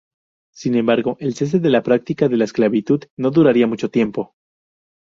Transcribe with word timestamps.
Sin 0.51 0.73
embargo, 0.73 1.15
el 1.19 1.35
cese 1.35 1.59
de 1.59 1.69
la 1.69 1.83
práctica 1.83 2.27
de 2.27 2.35
la 2.37 2.45
esclavitud 2.45 3.03
no 3.17 3.29
duraría 3.29 3.67
mucho 3.67 3.91
tiempo. 3.91 4.33